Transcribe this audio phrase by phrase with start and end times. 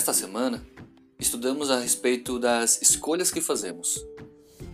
[0.00, 0.66] Nesta semana,
[1.18, 4.02] estudamos a respeito das escolhas que fazemos.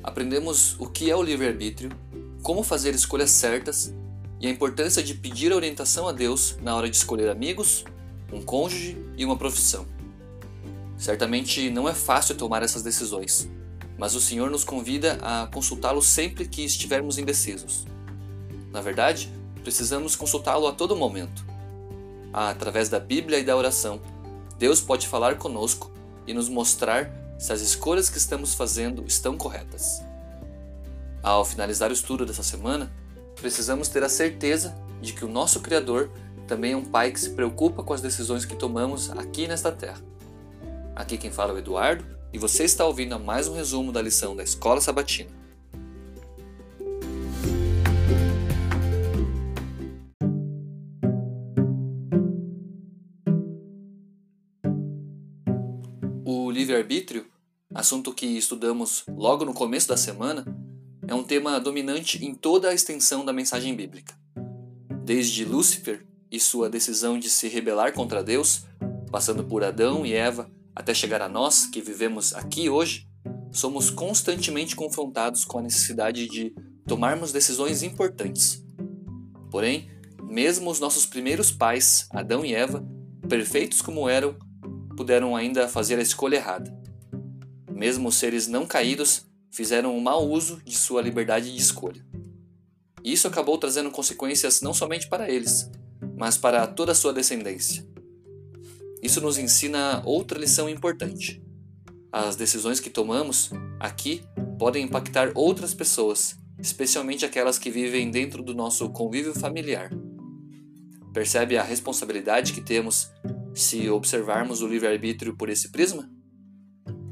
[0.00, 1.90] Aprendemos o que é o livre-arbítrio,
[2.40, 3.92] como fazer escolhas certas
[4.40, 7.84] e a importância de pedir orientação a Deus na hora de escolher amigos,
[8.32, 9.86] um cônjuge e uma profissão.
[10.96, 13.50] Certamente não é fácil tomar essas decisões,
[13.98, 17.84] mas o Senhor nos convida a consultá-lo sempre que estivermos indecisos.
[18.70, 19.28] Na verdade,
[19.64, 21.44] precisamos consultá-lo a todo momento.
[22.32, 24.00] Através da Bíblia e da oração,
[24.58, 25.90] Deus pode falar conosco
[26.26, 30.02] e nos mostrar se as escolhas que estamos fazendo estão corretas.
[31.22, 32.92] Ao finalizar o estudo dessa semana,
[33.36, 36.10] precisamos ter a certeza de que o nosso Criador
[36.48, 40.02] também é um Pai que se preocupa com as decisões que tomamos aqui nesta terra.
[40.96, 44.02] Aqui quem fala é o Eduardo e você está ouvindo a mais um resumo da
[44.02, 45.37] lição da Escola Sabatina.
[56.30, 57.24] O livre-arbítrio,
[57.74, 60.44] assunto que estudamos logo no começo da semana,
[61.06, 64.14] é um tema dominante em toda a extensão da mensagem bíblica.
[65.06, 68.66] Desde Lúcifer e sua decisão de se rebelar contra Deus,
[69.10, 73.08] passando por Adão e Eva, até chegar a nós que vivemos aqui hoje,
[73.50, 76.54] somos constantemente confrontados com a necessidade de
[76.86, 78.62] tomarmos decisões importantes.
[79.50, 79.90] Porém,
[80.22, 82.86] mesmo os nossos primeiros pais, Adão e Eva,
[83.30, 84.36] perfeitos como eram,
[84.98, 86.76] puderam ainda fazer a escolha errada.
[87.70, 92.04] Mesmo os seres não caídos fizeram um mau uso de sua liberdade de escolha.
[93.04, 95.70] E isso acabou trazendo consequências não somente para eles,
[96.16, 97.86] mas para toda a sua descendência.
[99.00, 101.40] Isso nos ensina outra lição importante.
[102.10, 104.24] As decisões que tomamos aqui
[104.58, 109.92] podem impactar outras pessoas, especialmente aquelas que vivem dentro do nosso convívio familiar.
[111.14, 113.12] Percebe a responsabilidade que temos
[113.60, 116.10] se observarmos o livre-arbítrio por esse prisma?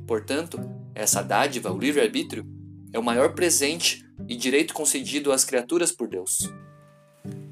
[0.06, 0.58] Portanto,
[0.94, 2.46] essa dádiva, o livre-arbítrio,
[2.92, 6.48] é o maior presente e direito concedido às criaturas por Deus.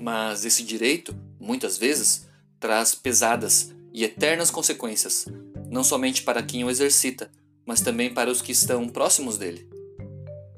[0.01, 2.27] Mas esse direito, muitas vezes,
[2.61, 5.27] traz pesadas e eternas consequências,
[5.69, 7.31] não somente para quem o exercita,
[7.67, 9.69] mas também para os que estão próximos dele.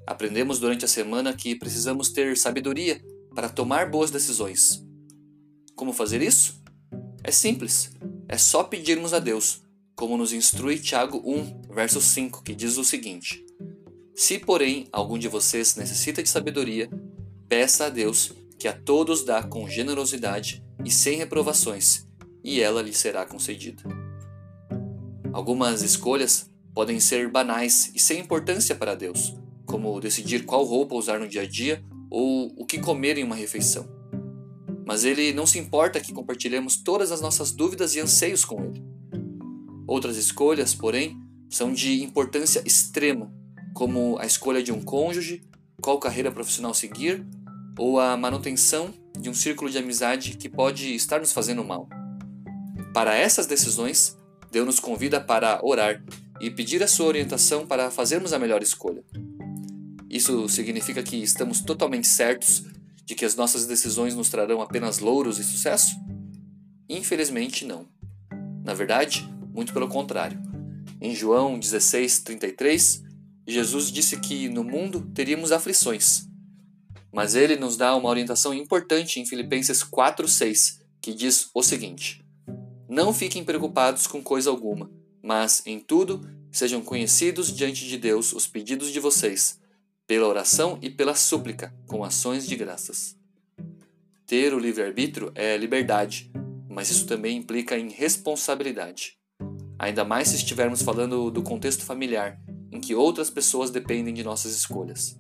[0.07, 3.01] Aprendemos durante a semana que precisamos ter sabedoria
[3.35, 4.85] para tomar boas decisões.
[5.75, 6.63] Como fazer isso?
[7.25, 7.91] É simples.
[8.29, 9.63] É só pedirmos a Deus,
[9.95, 13.45] como nos instrui Tiago 1, verso 5, que diz o seguinte:
[14.17, 16.91] Se, porém, algum de vocês necessita de sabedoria,
[17.49, 22.05] peça a Deus, que a todos dá com generosidade e sem reprovações,
[22.43, 23.85] e ela lhe será concedida.
[25.33, 31.21] Algumas escolhas podem ser banais e sem importância para Deus, como decidir qual roupa usar
[31.21, 33.96] no dia a dia ou o que comer em uma refeição
[34.87, 38.85] mas ele não se importa que compartilhemos todas as nossas dúvidas e anseios com ele.
[39.85, 41.21] Outras escolhas, porém,
[41.51, 43.33] são de importância extrema,
[43.75, 45.43] como a escolha de um cônjuge,
[45.83, 47.27] qual carreira profissional seguir,
[47.77, 51.89] ou a manutenção de um círculo de amizade que pode estar nos fazendo mal.
[52.95, 54.17] Para essas decisões,
[54.53, 56.03] Deus nos convida para orar
[56.41, 59.05] e pedir a sua orientação para fazermos a melhor escolha.
[60.09, 62.65] Isso significa que estamos totalmente certos
[63.07, 65.95] de que as nossas decisões nos trarão apenas louros e sucesso?
[66.89, 67.87] Infelizmente, não.
[68.65, 70.43] Na verdade, muito pelo contrário.
[71.01, 73.05] Em João 16:33,
[73.47, 76.27] Jesus disse que no mundo teríamos aflições.
[77.13, 82.27] Mas ele nos dá uma orientação importante em Filipenses 4:6, que diz o seguinte:
[82.89, 84.91] Não fiquem preocupados com coisa alguma,
[85.23, 89.61] mas em tudo sejam conhecidos diante de Deus os pedidos de vocês
[90.07, 93.17] pela oração e pela súplica, com ações de graças.
[94.27, 96.31] Ter o livre-arbítrio é liberdade,
[96.69, 99.17] mas isso também implica em responsabilidade.
[99.79, 102.41] Ainda mais se estivermos falando do contexto familiar,
[102.71, 105.19] em que outras pessoas dependem de nossas escolhas.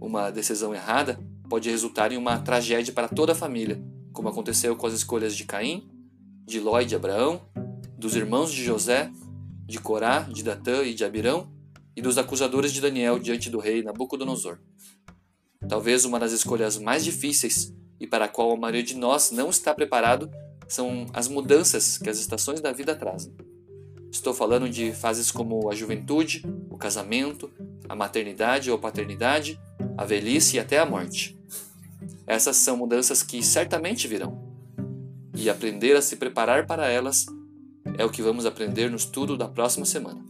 [0.00, 1.18] Uma decisão errada
[1.48, 3.82] pode resultar em uma tragédia para toda a família,
[4.12, 5.88] como aconteceu com as escolhas de Caim,
[6.46, 7.40] de Ló e de Abraão,
[7.96, 9.10] dos irmãos de José,
[9.66, 11.53] de Corá, de Datã e de Abirão,
[11.96, 14.58] e dos acusadores de Daniel diante do rei Nabucodonosor.
[15.68, 19.50] Talvez uma das escolhas mais difíceis e para a qual a maioria de nós não
[19.50, 20.30] está preparado
[20.68, 23.34] são as mudanças que as estações da vida trazem.
[24.10, 27.50] Estou falando de fases como a juventude, o casamento,
[27.88, 29.60] a maternidade ou paternidade,
[29.96, 31.38] a velhice e até a morte.
[32.26, 34.54] Essas são mudanças que certamente virão.
[35.34, 37.26] E aprender a se preparar para elas
[37.98, 40.24] é o que vamos aprender no estudo da próxima semana.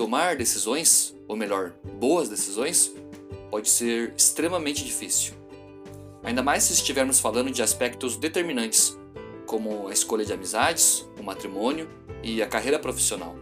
[0.00, 2.90] Tomar decisões, ou melhor, boas decisões,
[3.50, 5.34] pode ser extremamente difícil.
[6.22, 8.96] Ainda mais se estivermos falando de aspectos determinantes,
[9.44, 11.86] como a escolha de amizades, o matrimônio
[12.22, 13.36] e a carreira profissional.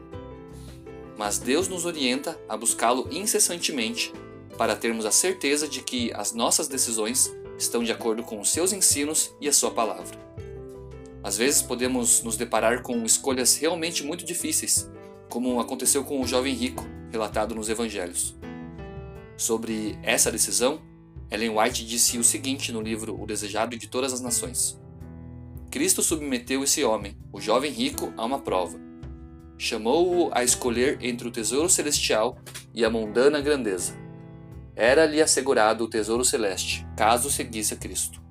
[1.16, 4.12] Mas Deus nos orienta a buscá-lo incessantemente
[4.56, 8.72] para termos a certeza de que as nossas decisões estão de acordo com os seus
[8.72, 10.19] ensinos e a sua palavra.
[11.22, 14.90] Às vezes podemos nos deparar com escolhas realmente muito difíceis,
[15.28, 18.34] como aconteceu com o jovem rico, relatado nos evangelhos.
[19.36, 20.80] Sobre essa decisão,
[21.30, 24.80] Ellen White disse o seguinte no livro O Desejado de Todas as Nações:
[25.70, 28.80] Cristo submeteu esse homem, o jovem rico, a uma prova.
[29.58, 32.38] Chamou-o a escolher entre o tesouro celestial
[32.72, 33.94] e a mundana grandeza.
[34.74, 38.22] Era-lhe assegurado o tesouro celeste, caso seguisse a Cristo.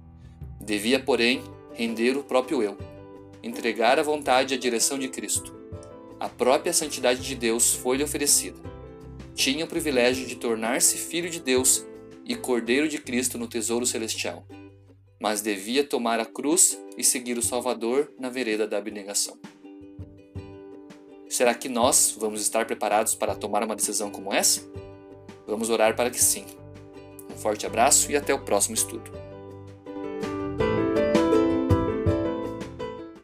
[0.59, 1.43] Devia, porém,
[1.73, 2.77] render o próprio eu,
[3.43, 5.56] entregar à vontade a direção de Cristo.
[6.19, 8.57] A própria santidade de Deus foi-lhe oferecida.
[9.35, 11.85] Tinha o privilégio de tornar-se filho de Deus
[12.25, 14.43] e cordeiro de Cristo no tesouro celestial,
[15.21, 19.37] mas devia tomar a cruz e seguir o Salvador na vereda da abnegação.
[21.29, 24.61] Será que nós vamos estar preparados para tomar uma decisão como essa?
[25.45, 26.45] Vamos orar para que sim.
[27.31, 29.26] Um forte abraço e até o próximo estudo.